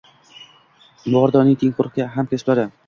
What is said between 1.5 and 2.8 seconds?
tengqur hamkasblari